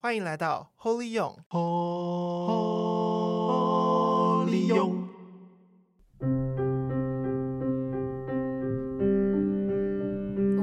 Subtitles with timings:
[0.00, 1.66] 欢迎来到 Holy 勇，Holy
[4.68, 5.08] 勇。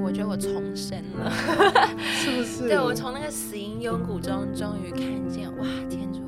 [0.01, 1.29] 我觉得我重生了，
[1.99, 2.69] 是不是？
[2.69, 5.65] 对，我从那个死因幽谷中终于看见，哇！
[5.89, 6.21] 天主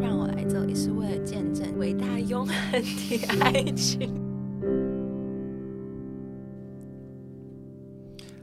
[0.00, 4.14] 让我来这里是为了见证伟大永恒的爱情。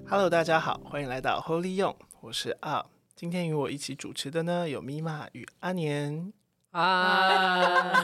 [0.05, 2.85] Hello，大家好，欢迎来到 Holy 勇，我是 R。
[3.21, 6.33] 今天与我一起主持的呢，有咪玛与阿年
[6.71, 8.03] 啊。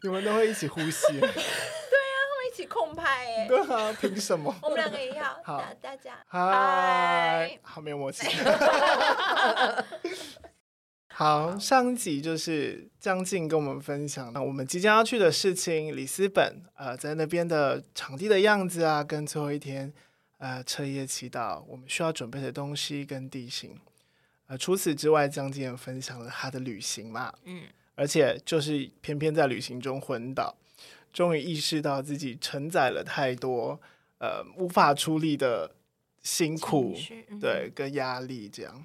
[0.00, 1.18] 你们都会一起呼吸？
[1.18, 3.48] 对啊，他们一起空拍哎。
[3.48, 4.54] 对啊，凭什么？
[4.62, 5.36] 我们两个也要。
[5.42, 8.28] 好，大家嗨，好没有默契。
[11.12, 19.92] 好，上一集就是将近跟我们分享，那我们即将要去的事情，里斯本，呃，在那边的场地的样子啊，跟最后一天。
[20.44, 23.80] 呃，彻夜祈祷，我们需要准备的东西跟地形。
[24.46, 27.62] 呃，除此之外，将近也分享了他的旅行嘛，嗯，
[27.94, 30.54] 而且就是偏偏在旅行中昏倒，
[31.14, 33.80] 终于意识到自己承载了太多
[34.18, 35.74] 呃无法处理的
[36.22, 36.94] 辛苦，
[37.30, 38.84] 嗯、对，跟压力这样。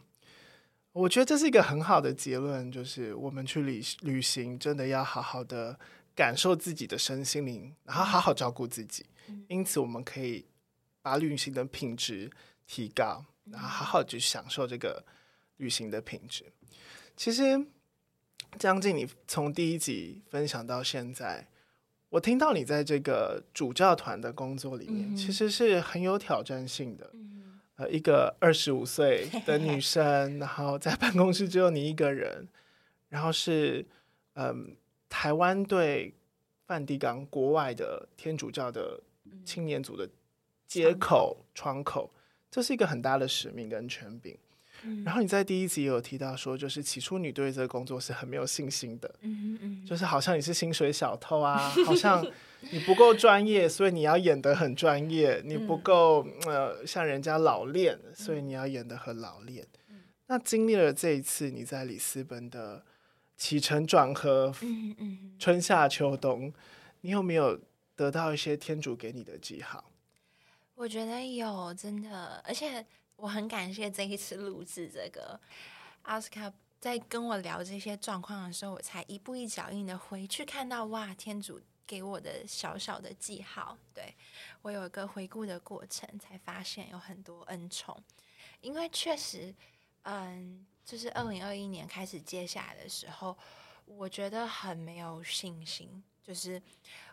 [0.94, 5.78] 我觉得这是一个很好的结论，就是我们去旅旅行，真的要好好的
[6.16, 9.06] 感受自己的身心灵，然后好好照顾自己。
[9.28, 10.46] 嗯、因此，我们可以。
[11.02, 12.30] 把旅行的品质
[12.68, 15.04] 提高，然后好好去享受这个
[15.58, 16.46] 旅行的品质。
[17.16, 17.66] 其实，
[18.58, 21.48] 将近你从第一集分享到现在，
[22.10, 27.12] 我听到你在这个主教团的工作里面，其实是很有挑战性的。
[27.76, 32.48] 呃，一个二十五岁的女 生，然后在办公室只有你一个人，
[33.08, 33.86] 然后是
[34.34, 34.76] 嗯，
[35.08, 36.14] 台湾对
[36.68, 39.02] 梵蒂冈国外的天主教的
[39.46, 40.10] 青年组的。
[40.70, 42.14] 接口窗口，
[42.52, 44.38] 这是一个很大的使命跟权柄。
[44.84, 52.26] 嗯、然后你在第一集有提到说，就是起初你对这个工作是很没有信心的，嗯嗯、就是好像你是薪水小偷啊， 好像
[52.72, 59.68] 你不够专业，所以你要演得很专业；你不够呃像人家老练，所以你要演得很老练。
[59.90, 62.86] 嗯、那经历了这一次你在里斯本的
[63.36, 66.54] 起承转合，嗯嗯、春夏秋冬，
[67.02, 67.60] 你有没有
[67.98, 69.92] 得到一些天主给你的记号？
[70.80, 72.86] 我觉得有真的，而且
[73.18, 75.38] 我很感谢这一次录制这个
[76.04, 84.16] 奥斯卡在跟我聊这些状况的时候，我才一步一脚印的回去看到哇，天主给我的小小的记号，对，
[84.62, 88.02] 我有一个回顾的过程，才发现有很多恩宠，
[88.62, 89.54] 因为确实，
[90.04, 93.38] 嗯，就是二零二一年开始接下来的时候，
[93.84, 96.62] 我觉得很没有信心，就是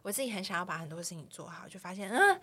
[0.02, 2.40] 我自己很想要把很多事情做好，就发现嗯。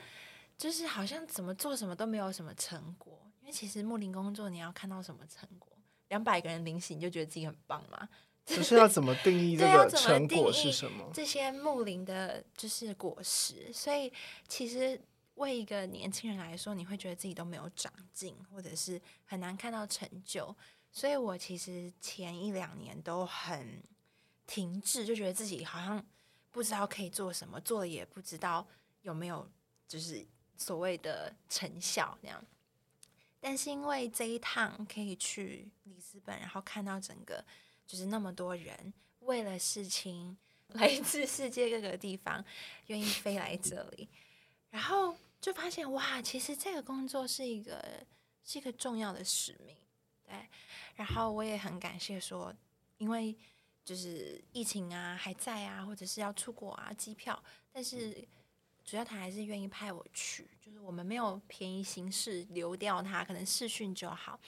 [0.64, 5.68] 就是好像怎么做什么都没有什么成果，因为其实木林工作你要看到什么成果？
[6.08, 8.08] 两百个人灵洗你就觉得自己很棒吗？
[8.46, 11.12] 就是要怎么定义这个成果是什么？
[11.14, 14.10] 这些木林的就是果实，所以
[14.48, 14.98] 其实
[15.34, 20.56] 为一个年轻人来说，你会觉得自己都没有长进，或者是很难看到成就。
[20.94, 23.84] 所以我其实前一两年都很
[24.48, 26.02] 停滞，就觉得自己好像
[26.52, 28.66] 不知道可以做什么，做了也不知道
[29.02, 29.46] 有没有
[29.90, 30.26] 就是。
[30.58, 32.46] 所谓的成效那样，
[33.40, 37.44] 但是因为这一趟可以去里斯本，然后看到整个
[37.86, 40.38] 就是那么多人为了事情
[40.70, 42.44] 来自世界各个地方
[42.88, 44.08] 愿意飞来这里，
[44.70, 48.06] 然后就发现哇，其实这个工作是一个
[48.46, 49.76] 是一个重要的使命，
[50.24, 50.34] 对。
[50.96, 52.56] 然后我也很感谢说，
[52.98, 53.36] 因为
[53.84, 57.44] 就是疫情啊还在啊，或者是要出国啊机票，
[57.74, 58.26] 但是。
[58.84, 64.40] 主要他还是愿意派我去，就是我们没有便宜行事留掉他，可能试训就好。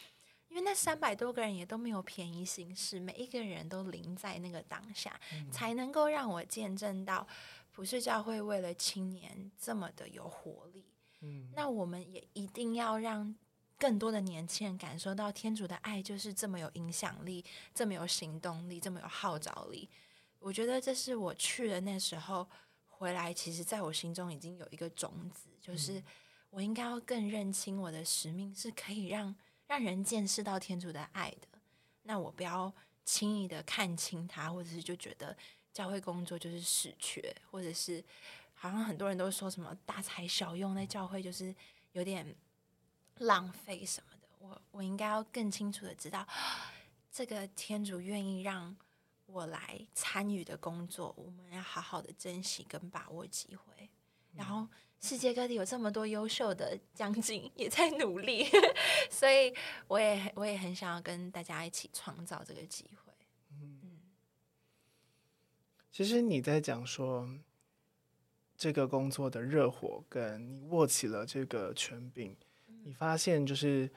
[0.50, 7.28] 因为那三百多个人也都没有便宜行事，每一个人都临在那个当下，嗯、才能够让我见证到
[7.72, 10.86] 普世教会为了青年这么的有活力。
[11.22, 13.36] 嗯，那我们也一定要让
[13.78, 17.44] 更多的年轻人感受到天主的爱就是这么有影响力，
[17.74, 19.90] 这么有行动力，这么有号召力。
[20.40, 22.48] 我觉得这是我去的那时候。
[22.98, 26.02] 回来，其实在我心中已经有一个种子，就是
[26.50, 29.36] 我应该要更认清我的使命，是可以让
[29.68, 31.48] 让人见识到天主的爱的。
[32.04, 35.36] 那我不要轻易的看清他，或者是就觉得
[35.74, 38.04] 教会工作就是死缺，或者是
[38.54, 41.54] 好像很多人都说什么大材小用，在教会就是
[41.92, 42.36] 有点
[43.20, 44.28] 浪费什么的。
[44.40, 46.26] 我我应该要更清楚的知道，
[47.12, 48.76] 这个天主愿意让。
[49.26, 53.90] 我来参与的工作，我们要好好的珍惜跟把握机会。
[54.34, 54.68] 然后
[55.02, 58.46] 世界各地有这么多优秀的将军也在努力，
[59.10, 59.54] 所以
[59.88, 63.14] 我也我也很想要跟大家一起创造这个机会。
[63.52, 64.00] 嗯，
[65.92, 67.30] 其实你在讲说
[68.58, 72.36] 这个工作的热火，跟你握起了这个权柄，
[72.84, 73.90] 你发现就是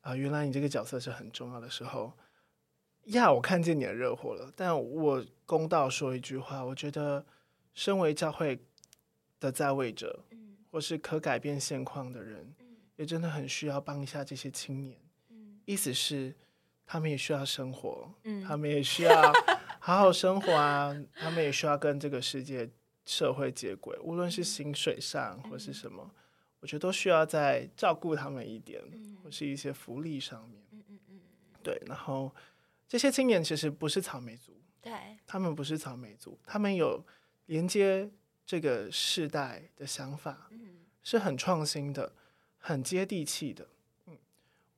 [0.00, 2.12] 啊、呃，原来你这个角色是很重要的时候。
[3.08, 4.52] 呀，我看见你的热火了。
[4.54, 7.24] 但我公道说一句话，我觉得，
[7.72, 8.58] 身为教会
[9.40, 14.98] 的在位者，嗯、或是可改变现况的人，嗯、也真的很需要帮一下这些青年。
[15.30, 16.34] 嗯、意思是，
[16.84, 19.32] 他们也需要生活，嗯、他们也需要
[19.80, 22.68] 好好生活啊，他们也需要跟这个世界
[23.06, 26.20] 社会接轨，无论是薪水上或是什么，嗯、
[26.60, 30.62] 我觉得都需要再照顾他们一点，嗯、或是一些福利上面。
[30.72, 31.20] 嗯嗯嗯、
[31.62, 32.30] 对，然后。
[32.88, 34.92] 这些青年其实不是草莓族，对，
[35.26, 37.04] 他们不是草莓族，他们有
[37.46, 38.10] 连接
[38.46, 42.10] 这个世代的想法，嗯，是很创新的，
[42.56, 43.68] 很接地气的，
[44.06, 44.16] 嗯，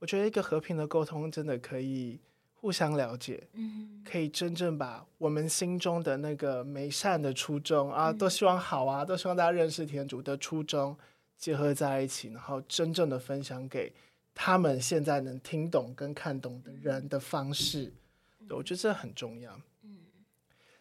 [0.01, 2.19] 我觉得一个和平的沟通真的可以
[2.55, 10.99] 互相了解，嗯，可以真正把我们心中的那个美善的初衷啊，都希望好啊，都希望大家认识天主的初衷
[11.39, 13.93] 结合在一起，然后真正的分享给
[14.43, 17.93] 他们现在能听懂跟看懂的人的方式。
[18.49, 19.61] 我觉得这很重要。
[19.83, 19.99] 嗯，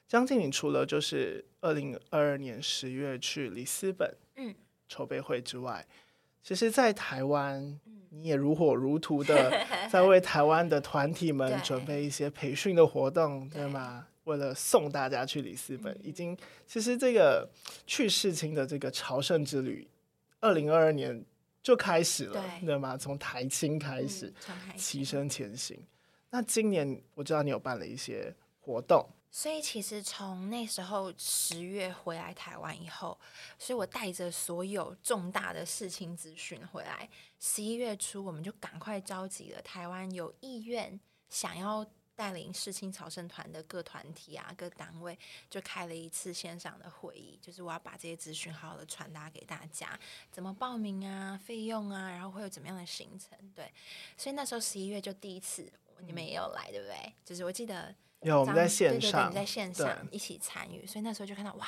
[0.07, 4.55] 将近你除了就是二零二二年十月去里斯本嗯。
[4.87, 5.93] 筹备会之外，嗯、
[6.41, 7.77] 其实，在台湾
[8.11, 9.51] 你也如火如荼的
[9.91, 14.07] 在为台湾的团体们准备一些培训的活动，对，吗？
[14.23, 16.35] 为了送大家去里斯本，嗯、已经
[16.65, 17.49] 其实这个
[17.85, 19.85] 去世青的这个朝圣之旅，
[20.39, 21.25] 二零二二年
[21.61, 22.95] 就开始了，对，对吗？
[22.97, 24.33] 从台青开始，
[24.77, 25.79] 齐声、嗯、前行。
[26.29, 33.19] 那今年我知道你有办了一些活动，所以其实从那时候十月回来台湾以后，
[33.57, 37.09] 所以我带着所有重大的事情资讯回来。
[37.39, 41.85] 十一月初，我们就赶快召集了台湾有意愿想要
[42.19, 45.17] 带领世青朝圣团的各团体啊、各单位，
[45.49, 49.97] 就开了一次线上的会议，就是我要把这些资讯好好的传达给大家，
[50.29, 53.39] 怎么报名啊、费用啊，然后会有怎么样的行程。
[53.55, 53.71] 对，
[54.17, 55.71] 所以那时候十一月就第一次。
[56.01, 57.13] 你们也有来，对不对？
[57.25, 61.67] 就是我记得有我们在线上，对对对，在线上一起参与，所以那时候就看到哇，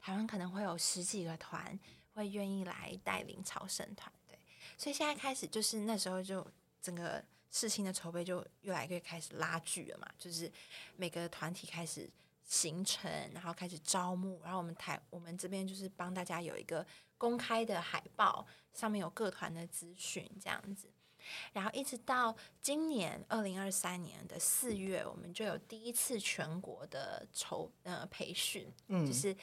[0.00, 1.78] 台湾可能会有十几个团
[2.12, 4.36] 会愿意来带领朝圣团，对。
[4.76, 6.44] 所以现在开始就是那时候就
[6.82, 10.50] 整个事情的筹备就越来越开始拉锯了嘛，就是
[10.96, 12.08] 每个团体开始
[12.44, 16.86] 形成，然后开始招募，然后我们台我们这边就是帮大家有一个
[17.16, 20.90] 公开的海报，上面有各团的资讯这样子。
[21.52, 29.36] 然后一直到今年二零二三年的四月，我们就有第一次全国的筹呃培训，嗯，就是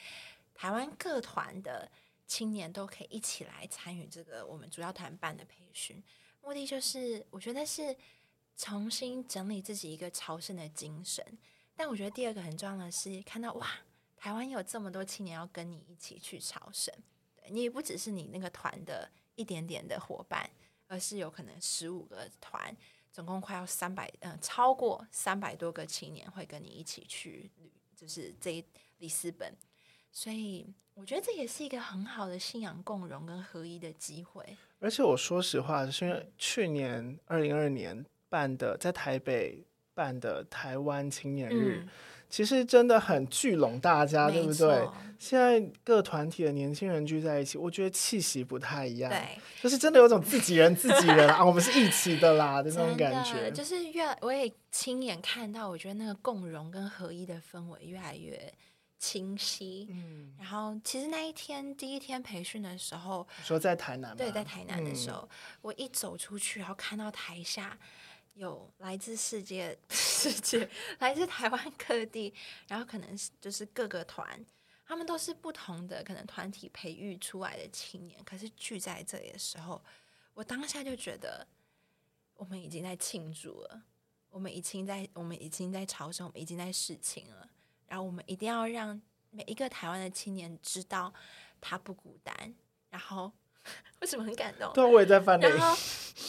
[0.56, 1.92] 台湾各团的
[2.26, 6.02] 青年都可以一起来参与这个我们主要团办的培训，
[6.46, 7.96] 目的就是我觉得是
[8.56, 11.26] 重新整理自己一个朝圣的精神。
[11.76, 13.68] 但我觉得第二个很重要的是看到哇，
[14.16, 16.94] 台湾有这么多青年要跟你一起去朝圣，
[17.50, 20.50] 你也不只是你那个团的一点点的伙伴。
[20.88, 22.78] 而是有可能十五个团，
[23.12, 28.64] 总共快要三百，嗯，超过三百多个青年会跟你一起去旅，就是这一
[29.00, 29.52] 里斯本，
[30.12, 34.56] 所以我觉得这也是一个很好的信仰共融跟合一的机会。
[34.80, 41.82] 而且我说实话，是因为去年二零二二年办的在台北办的台湾青年日。
[41.84, 41.90] 嗯
[42.28, 44.86] 其实真的很聚拢大家，对不对？
[45.18, 49.10] 现在各团体的年轻人聚在一起，我觉得气息不太一样。
[49.10, 53.50] 对，就是真的有种自己人自己人 啊，我们是一起的啦的那种感觉。
[53.52, 58.52] 就是越我也亲眼看到，我觉得那个共融跟合一的氛围越来越
[58.98, 59.88] 清晰。
[59.90, 65.30] 嗯，然后其实那一天第一天培训的时候，说在台南，对，在台南的时候，嗯、
[65.62, 67.78] 我一走出去，然后看到台下。
[68.36, 72.34] 有来自世界、 世界来自台湾各地，
[72.68, 74.46] 然后可能就是各个团，
[74.86, 79.82] 他们都是不同的可能团体培育出来的青年，可是聚在这里的时候，
[80.34, 81.48] 我当下就觉得
[82.34, 83.84] 我们已经在庆祝了，
[84.30, 87.50] 我们已经在我们已经在朝圣，我们已经在事情了，
[87.88, 89.00] 然后我们一定要让
[89.32, 91.14] 每一个台湾的青年知道
[91.60, 92.54] 他不孤单，
[92.90, 93.32] 然后
[94.02, 94.72] 为什么很感动？
[94.74, 95.40] 对，我也在翻。
[95.40, 95.78] 然后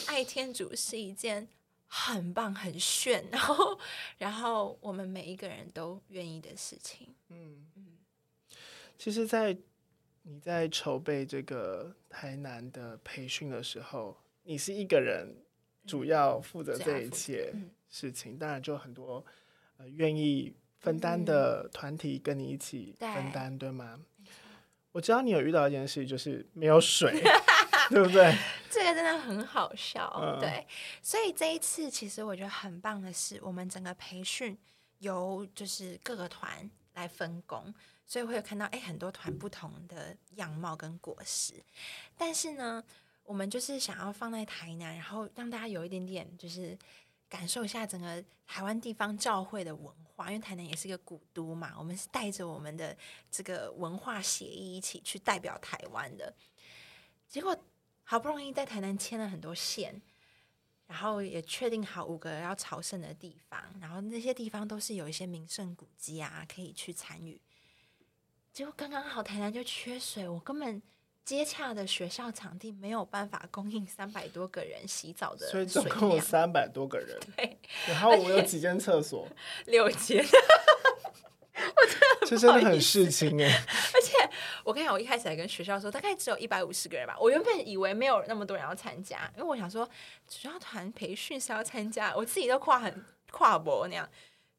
[0.07, 1.47] 爱天主是一件。
[1.89, 3.79] 很棒，很炫，然后，
[4.19, 7.15] 然后我们每一个人都愿意的事情。
[7.29, 7.97] 嗯嗯，
[8.97, 9.57] 其实，在
[10.23, 15.33] 你在筹备这个台南的培训的时候，你是一个人
[15.85, 17.53] 主要负责这一切
[17.89, 19.25] 事情，嗯、当然就很多
[19.77, 23.99] 呃愿意分担的团体跟你一起分担，嗯、对吗？
[24.93, 27.11] 我知道你有遇到一件事，就是没有水，
[27.89, 28.35] 对不对？
[28.69, 30.65] 这个真的很好笑，嗯、对。
[31.01, 34.57] 所以这一次其实我觉得很棒的是，我们整个培训
[34.99, 37.71] 由就是各个团来分工，
[38.05, 41.53] 所以会有看到哎很多团不同的样貌跟果实。
[42.17, 42.83] 但是呢，
[43.23, 46.75] 我们就是想要放在台南，然后让大家有一点点就是
[47.29, 52.97] 感受一下整个台湾地方教会的文化，因为台南也是一个古都嘛，我们是带着我们的
[53.29, 56.35] 这个文化协议一起去代表台湾的。
[57.29, 57.55] 结果
[58.03, 60.01] 好不容易在台南签了很多线，
[60.87, 67.39] 然后也确定好五个要朝圣的地方，然后那些地方都是有一些名胜古迹啊，可以去参与。
[68.51, 70.81] 结果刚刚好台南就缺水，我根本。
[71.27, 77.19] 接洽的学校场地没有办法供应三百多个人洗澡的，所以总共有三百多个人。
[77.35, 79.27] 对，然后我有几间厕所，
[79.67, 80.23] 六间。
[80.23, 83.61] 我真的，这真的很事情哎。
[83.93, 84.13] 而且
[84.63, 87.13] 我跟你讲，我一开始还跟学校说，大概只有一百五十个人吧。
[87.19, 89.85] 我原本以为没有那么多人要参加，因为我想说，
[90.29, 94.09] 学校团培训是要参加，我自己都跨很跨博那样，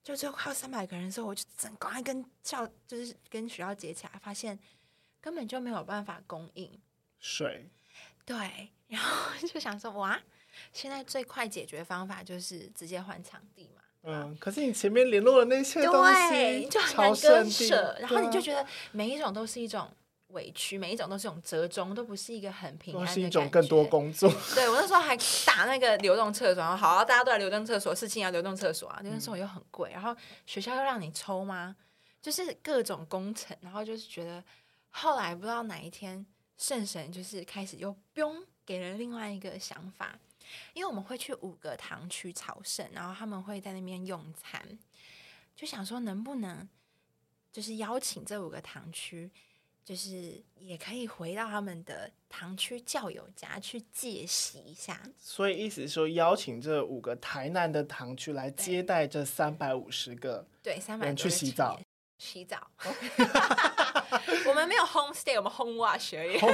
[0.05, 4.59] 就最后快要三百个人的时候，我就整赶快跟校，就是跟学校接起来，发现。
[5.29, 6.81] 根本就没有办法供应
[7.19, 7.69] 水，
[8.25, 10.19] 对，然后 就想说哇，
[10.73, 13.83] 现在最快解决方法就是直接换场地嘛。
[14.05, 19.87] 嗯，可是你前面联络的那些东西，就很难割舍，然后你就觉得每一种都是一种
[20.29, 24.33] 委屈，每一种都是一种折中，都不是一个很平安的一种更多工作。
[24.55, 30.17] 对，我那时候还打那个流动厕所，然后好，大家都来流动厕所，事情要流动厕所啊，流动厕所又很贵，然后
[30.47, 31.77] 学校又让你抽吗？
[32.23, 34.43] 就是各种工程，然后就是觉得。
[35.01, 36.27] 后来不知道哪一天，
[36.57, 40.19] 圣神就是开始又嘣给了另外一个想法，
[40.75, 44.61] 因为我们会去五个堂区朝圣，然后他们会在那边用餐，
[45.55, 46.69] 就想说能不能
[47.53, 49.31] 就是邀请这五个堂区，
[49.85, 55.01] 就是也可以回到他们的堂区教友家去借洗一下。
[55.17, 61.81] 所以意思是说，邀请这五个台南的堂区来接待这三百五十个对三百人去洗澡。
[62.19, 62.69] 洗澡，
[64.49, 66.39] 我们没有 home stay，我们 home wash 而已。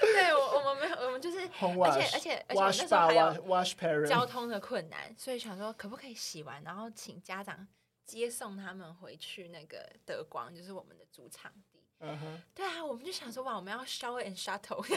[0.00, 7.66] 对，我我们没有，我们就是 home wash，而且而且而且那时候还有 wash parent 交通的困难，所以想说可不可以洗完，然后请家长
[8.04, 11.78] 接送他们回去那个德光，就是我们的主场地。
[12.02, 14.82] 嗯哼，对啊，我们就想说哇，我们要 shower and shuttle，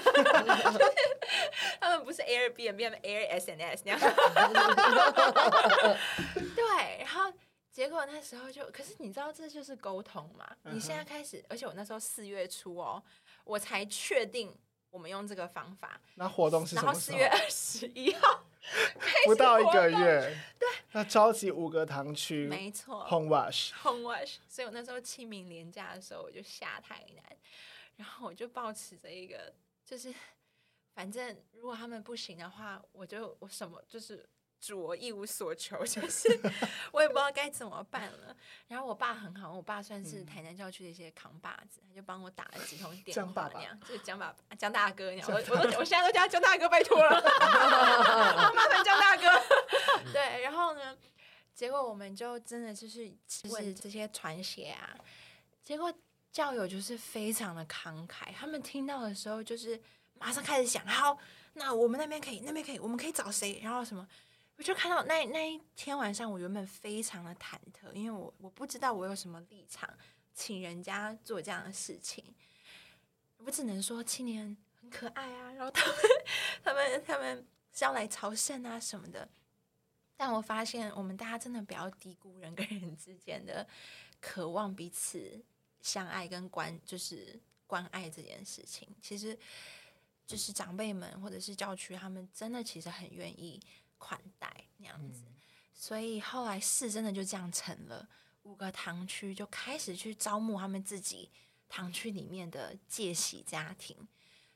[1.80, 4.00] 他们不是 Airbnb，他们 Air S and S 那样。
[6.56, 7.32] 对，然后。
[7.74, 10.56] 结果那时候就，可是你知道这就是沟通嘛？
[10.62, 13.02] 你现在开始，而且我那时候四月初哦，
[13.44, 14.56] 我才确定
[14.92, 16.00] 我们用这个方法。
[16.14, 16.86] 那活动是什么？
[16.86, 18.46] 然后四月二十一号，
[19.26, 20.38] 不到一个月。
[20.60, 20.70] 对。
[20.92, 23.04] 那召集五个堂区，没错。
[23.10, 23.72] Home wash。
[23.82, 24.36] Home wash。
[24.48, 27.24] 所以我那时候清明连假的时候，我就下台南，
[27.96, 29.52] 然后我就抱持着一个，
[29.84, 30.14] 就是
[30.94, 34.30] 反正如果他们不行的话，我就我什么就是。
[34.64, 36.40] 主我一无所求， 就是
[36.94, 38.34] 我也不知道该怎么办了。
[38.70, 45.30] 然后我爸很好，我爸算是台南教区的一些扛把子，他就帮我打了几通电话，那样就是江爸爸、江大哥那样。
[45.30, 47.22] 我我都 我现在都叫他江大哥，拜托了，
[48.56, 49.24] 麻烦江大哥。
[50.14, 50.98] 对，然后呢，
[51.54, 53.12] 结果我们就真的就是
[53.50, 54.96] 问这些传协啊，
[55.62, 55.94] 结果
[56.32, 59.78] 教友就是非常的慷慨，他们听到的时候就是
[60.14, 61.18] 马上开始想，好，
[61.56, 64.08] 那我们那边可以，那边可以，我们可以找谁，然后什么。
[64.56, 69.90] 我就看到那那一天晚上，我原本非常的忐忑，因为我我不知道我有什么立场，
[70.34, 72.24] 请人家做这样的事情，
[73.38, 75.98] 我只能说青年很可爱啊，然后他们
[76.64, 79.28] 他们他们是要来朝圣啊什么的，
[80.16, 83.68] 但我发现我们大家真的不要低估人跟人之间的
[84.22, 85.44] 渴望彼此
[85.82, 89.38] 相爱跟关，就是关爱这件事情，其实
[90.28, 93.60] 就是长辈们或者是教区，他们真的其实很愿意。
[94.04, 95.36] 款待那样子，嗯、
[95.74, 98.10] 所以后来事真的就这样成了。
[98.44, 101.32] 五个堂区就开始去招募他们自己
[101.70, 103.96] 堂区里面的借洗家庭，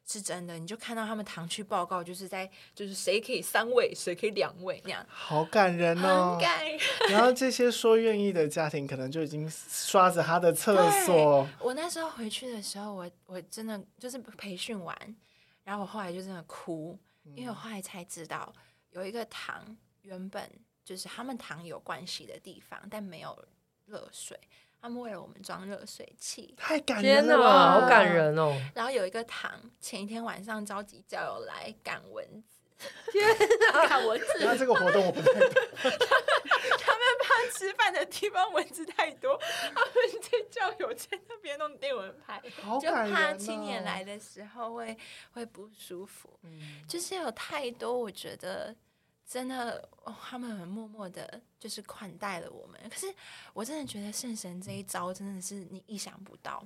[0.06, 0.60] 是真的。
[0.60, 6.80] 你就看到他们堂区报告，就是在就是谁可以三位，谁可以两位那样，好感人哦，很感人。
[7.10, 11.48] 然后这些说愿意的家庭，可能就已经刷着他的厕所。
[11.62, 15.16] 我那时候回去的时候，我我真的就是培训完，
[15.64, 17.00] 然后我后来就真的哭，
[17.36, 18.54] 因为我后来才知道。
[18.92, 20.50] 有一个堂，原本
[20.84, 23.38] 就是他们堂有关系的地方，但没有
[23.86, 24.40] 热水。
[24.80, 28.56] 他们为了我们装热水器，太感人了，哪好感人哦！
[28.76, 32.57] 然后有一个堂，前一天晚上召集教友来赶蚊子，
[33.12, 33.28] 天
[33.74, 34.26] 哪，看蚊子。
[34.40, 35.50] 那这个活动我不太懂。
[36.80, 39.40] 他们怕吃饭的地方蚊子太多，
[39.74, 42.42] 他们在叫友在那边弄电蚊拍，
[42.82, 44.98] 就怕青年来的时候会
[45.32, 46.40] 会不舒服。
[46.44, 48.76] 嗯，就是有太多，我觉得
[49.26, 52.80] 真的，哦，他们很默默的，就是款待了我们。
[52.90, 53.08] 可是
[53.54, 56.64] 我真的觉得圣神这一招真的是你意想不到。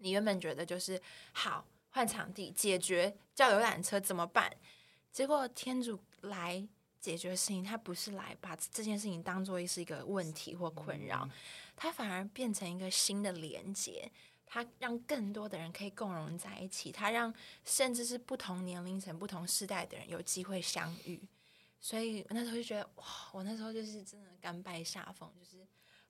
[0.00, 1.00] 你原本觉得就是
[1.32, 4.50] 好换场地解决叫游览车怎么办？
[5.18, 6.64] 结果天主来。
[7.00, 11.26] 解决事情，他不是来把这件事情当做是一个问题或困扰，
[11.76, 14.10] 他反而变成一个新的连接，
[14.44, 17.32] 他让更多的人可以共融在一起，他让
[17.64, 21.22] 甚至是不同年龄层、不同世代的人有机会相遇。
[21.80, 25.64] 所以那时候就觉得，哇，我那时候就是真的甘拜下风，就是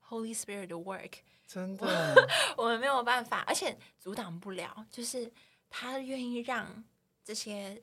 [0.09, 1.12] Holy Spirit 的 work，
[1.47, 5.31] 真的，我 们没有办法，而且阻挡不了，就是
[5.69, 6.83] 他愿意让
[7.23, 7.81] 这些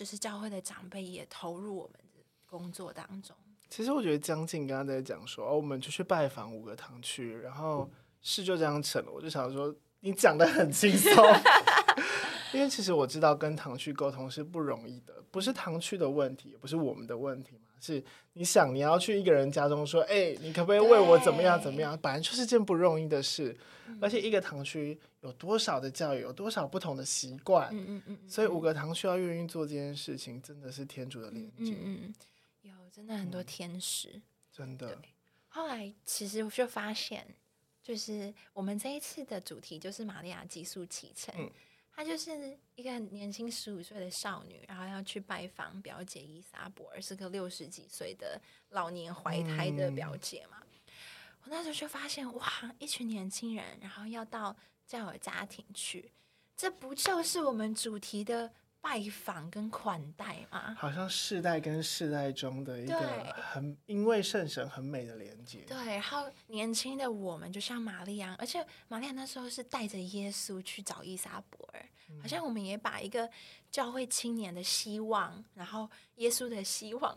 [0.00, 2.06] 就是教会的长辈也投入我们的。
[2.46, 3.36] 工作当中，
[3.68, 7.88] 其实我觉得江静刚刚在讲说，哦，我们就去拜访五个堂区，然后
[8.22, 9.12] 事就这样成了。
[9.12, 11.14] 我就想说，你讲得很轻松，
[12.52, 17.62] 因为其实我知道跟堂区沟通是不容易的，不是堂区的问题，也不是我们的问题嘛。
[17.82, 18.02] 是
[18.34, 21.98] 你想你要去一个人家中说，哎，你可不可以为我怎么样怎么样？
[22.02, 23.56] 本来就是件不容易的事，
[24.02, 32.14] 而且一个堂区有多少的教育，有多少不同的习惯，嗯嗯嗯，所以五个堂区要愿意做这件事情，真的是天主的连接，嗯嗯。
[32.60, 34.98] 有真的很多天使，嗯、真的。
[35.48, 37.26] 后来其实我就发现，
[37.82, 41.34] 就是我们这一次的主题就是玛利亚急速启程。
[41.38, 41.50] 嗯、
[41.94, 50.56] 她就是一个很年轻十五岁的少女，然后要去拜访表姐伊莎伯尔，是个六十几岁的老年怀胎的表姐嘛。
[50.62, 50.92] 嗯、
[51.42, 54.56] 我那时候就发现，哇，一群年轻人，然后要到
[54.86, 56.10] 教友家庭去，
[56.56, 58.52] 这不就是我们主题的？
[58.80, 62.98] 拜访跟款待嘛，好像世代跟世代中的一个
[63.34, 65.60] 很因为圣神很美的连接。
[65.66, 73.28] 对，然后年轻的我们就像玛利亚，而且玛利亚那时候是带着耶稣去找伊莎伯尔，嗯、好像我们也把一个
[73.70, 77.16] 教会青年的希望，然后耶稣的希望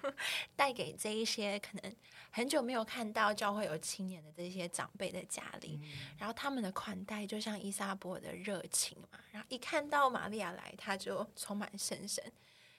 [0.56, 1.94] 带给这一些可能。
[2.34, 12.24] 很久没有看到教会有青年的这些长辈的家里，嗯、然后他们的款待就像伊莎伯尔的热情嘛，然后一看到玛利亚来，他就充满圣神，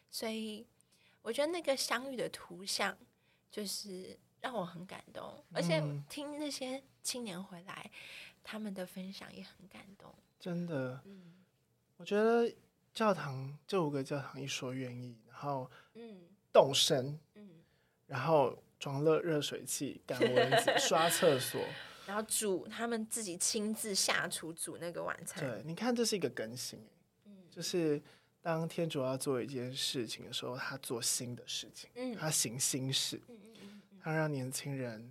[0.10, 0.66] 所以
[1.22, 2.98] 我觉得那个相遇的图像
[3.52, 7.92] 就是让我很感动，而且听那些青年回来，
[8.44, 10.12] 他们的分享也很感动。
[10.40, 11.32] 真的，嗯，
[11.98, 12.52] 我觉得
[12.94, 16.22] 教堂这五个教堂一说愿意，然后嗯。
[16.52, 17.50] 动身，嗯，
[18.08, 18.58] 然后。
[18.80, 21.62] 装了热水器 赶蚊子，刷厕所，
[22.06, 25.42] 然后煮他们自己亲自下厨煮那个晚餐。
[25.42, 26.86] 对，你看这是一个更新，
[27.24, 28.02] 嗯，就是
[28.42, 35.10] 当天主要做一件事情的时候，他做新的事情，嗯，他行新事，嗯嗯嗯，他让年轻人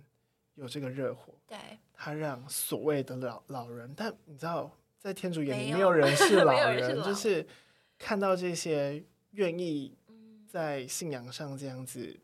[0.53, 1.57] 有这个热火，对，
[1.95, 4.69] 他让所谓的老老人，但你知道，
[4.99, 5.89] 在天主眼里没有。
[5.97, 7.43] 人是老人，就是
[8.03, 9.95] 看到这些愿意
[10.45, 12.19] 在信仰上这样子。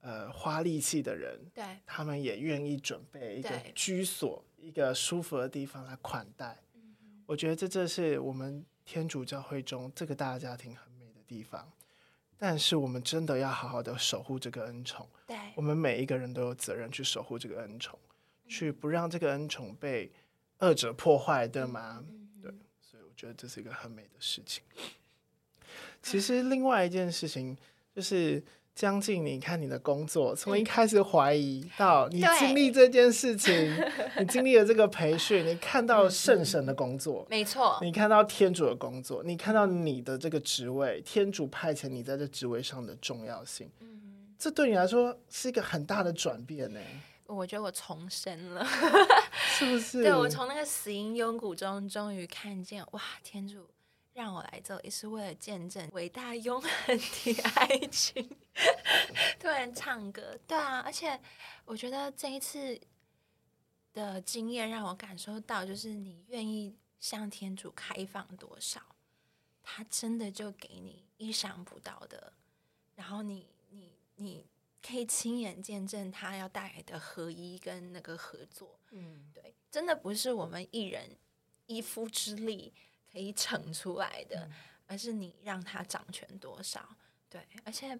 [0.00, 6.58] 呃，花力气的人，对，他们也愿意准备一个居所，一个舒服的地方来款待。
[6.74, 11.70] 嗯、我觉得这这是我们天主教会中这个大家庭很美的地方。
[12.36, 15.08] 但是我们真的要好好的守护这个恩宠。
[15.24, 17.96] 对，我们每一个人都有责任去守护这个恩宠，
[18.42, 20.10] 嗯、去不让这个恩宠被
[20.58, 22.04] 恶者破坏，对吗？
[22.42, 24.64] 对，所以我觉得这是一个很美的事情。
[26.02, 27.56] 其实另外一件事情
[27.94, 28.42] 就是。
[28.74, 33.52] 将近，你看你的工作，从一开始怀疑到你经历这件事情，
[34.18, 46.80] 你经历了这个培训，你看到圣神的工作，没错，你看到天主的工作，你看到你的这个职位，天主派遣你在这职位上的重要性，嗯，这对你来说是一个很大的转变呢。
[47.26, 48.66] 我觉得我重生了，
[49.58, 50.02] 是不是？
[50.02, 53.66] 对，我从那个死因幽谷中终于看见，哇，天主。
[54.14, 58.36] 让我来这也是为了见证伟大永恒的爱情。
[59.40, 61.18] 突然唱歌，对啊，而且
[61.64, 62.78] 我觉得这一次
[63.94, 68.80] 的经验让我感受到，就是你愿意向天主开放多少，
[69.62, 72.32] 他真的就给你意想不到的，
[72.94, 74.46] 然后你你你
[74.86, 78.78] 可以亲眼见证他要带来的合一跟那个合作。
[78.90, 81.16] 嗯，对，真的不是我们一人
[81.66, 82.74] 一夫之力。
[83.12, 84.48] 可以逞出来的，
[84.86, 86.88] 而是你让他掌权多少？
[87.28, 87.98] 对，而且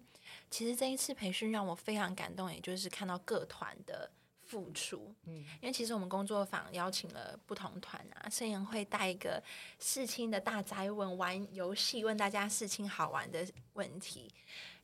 [0.49, 5.13] 其实这一次培训让我非常感动，也就是看到各团的付出。
[5.23, 9.41] 嗯，因为其实我们工作坊邀请了不同团啊，盛言会带一个
[9.79, 14.31] 世青的大灾问，玩游戏问大家世青好玩的问题，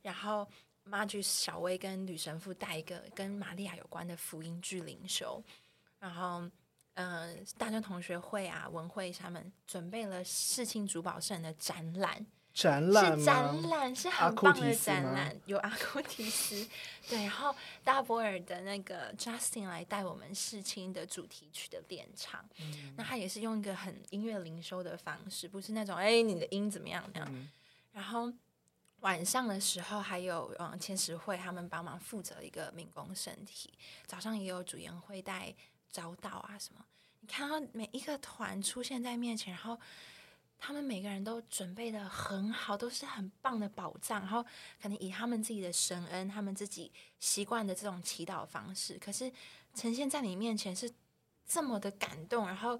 [0.02, 0.48] 然后
[0.82, 5.40] 马具小薇跟女神父带一个跟玛利亚有关的福音剧灵修，
[6.00, 6.50] 然后，
[7.00, 12.26] 嗯、呃，大专同学会啊，文会他们准备了世青珠宝圣的展览。
[12.52, 16.68] 展览是展览，是很棒的展览，有阿库提斯，
[17.08, 27.48] 对，然后大波尔的那个 Justin 来带我们世青的主题曲的练唱，嗯、那他也是用一个很音乐灵修的方式，不是那种哎你的音怎么样那样，嗯、
[27.92, 28.30] 然后
[28.98, 33.72] 晚上的时候还有嗯千石会他们帮忙负责一个民工身体，
[34.06, 35.54] 早上也有主研会带
[35.90, 36.84] 招到啊什么，
[37.20, 39.78] 你看到每一个团出现在面前，然后。
[40.62, 44.20] 他们每个人都准备得很好，都是很棒的宝藏。
[44.20, 44.44] 然后
[44.78, 49.32] 可能以他们自己的神恩，他们自己习惯的这种祈祷方式，可是
[49.74, 50.92] 呈现在你面前是
[51.46, 52.46] 这么的感动。
[52.46, 52.78] 然后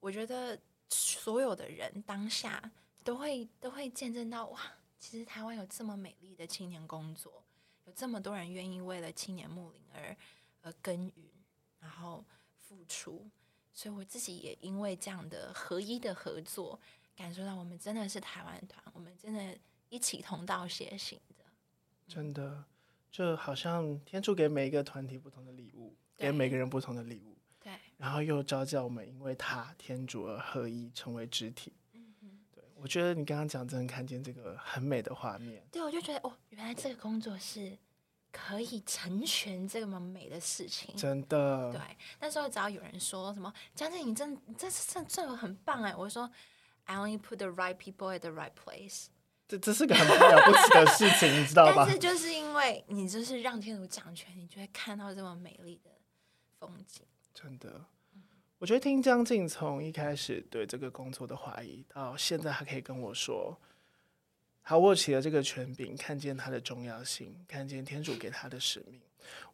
[0.00, 2.60] 我觉得所有的人当下
[3.04, 4.60] 都会都会见证到哇，
[4.98, 7.44] 其实台湾有这么美丽的青年工作，
[7.84, 10.16] 有这么多人愿意为了青年牧灵而
[10.62, 11.30] 而耕耘，
[11.82, 12.24] 然后
[12.56, 13.28] 付出。
[13.74, 16.78] 所以我自己也因为这样的合一的合作，
[17.16, 21.44] 感受到我们真的是台湾团，我们真的一起同道协行的。
[22.06, 22.62] 真的，
[23.10, 27.34] 就好像天主给每一个团体不同的礼物，对给每个人不同的礼物。
[27.58, 27.72] 对。
[27.96, 31.72] 然后又召叫我们，因为他天主而合一，成为肢体。
[31.94, 35.66] 嗯对，我觉得你刚刚讲，真的看见这个很美的画面。
[35.72, 37.78] 对，我就觉得哦，原来这个工作是。
[38.32, 41.70] 可以成全这么美的事情，真的。
[41.70, 41.80] 对，
[42.18, 46.28] 那时候只要有人说什么江静，你真这这这很棒哎，我说
[46.84, 49.06] I only put the right people at the right place。
[49.46, 51.84] 这这是个很了不起的事情，你知道吧？
[51.86, 55.90] 但是就是因为你就是让天主掌权，你就会看到这么美丽的
[56.58, 57.04] 风景。
[57.34, 57.84] 真的，
[58.58, 63.60] 我觉得听江静从一开始对这个工作的怀疑，到现在还可以跟我说。
[64.64, 69.00] 他握起了这个权柄，看见他的重要性，看见天主给他的使命。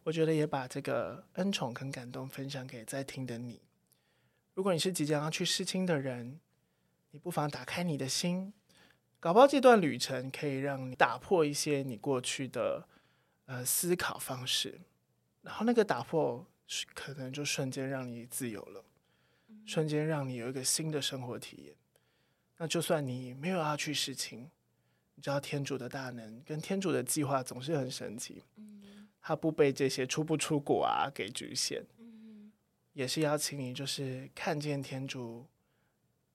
[0.03, 3.61] 我觉得也把这个恩宠跟感动分享给在听的你。
[4.55, 6.39] 如果你是即将要去世青的人，
[7.11, 8.53] 你不妨打开你的心，
[9.21, 12.87] 搞不好这段旅程可以让你打破一些你过去的
[13.47, 14.81] 呃思考方式，
[15.43, 16.47] 然后那个打破
[16.95, 18.85] 可能就瞬间让你自由了，
[19.65, 21.75] 瞬间让你有一个新的生活体验。
[22.57, 24.51] 那就算你没有要去世青。
[25.19, 28.41] 你知道天主的大能跟天主的计划总是很神奇，
[29.21, 31.83] 他不被这些出不出国啊给局限，
[32.93, 35.45] 也是邀请你就是看见天主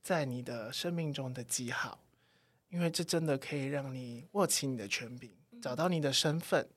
[0.01, 1.97] 在你的生命中的记号，
[2.67, 6.67] 因为这真的可以让你握起你的权柄，找到你的身份，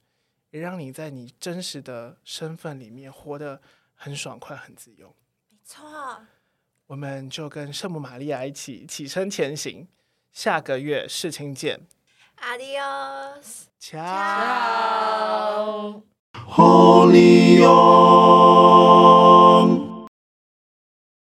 [0.52, 3.60] 也让你在你真实的身份里面活得
[3.94, 5.12] 很爽快、很自由。
[5.50, 6.24] 没错，
[6.86, 9.88] 我们就跟圣母玛利亚一起起身前行，
[10.32, 11.80] 下个月事情见。
[12.36, 13.70] Adiós.
[13.78, 14.02] Chao.
[16.32, 17.06] Chao.